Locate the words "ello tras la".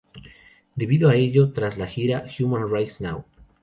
1.15-1.85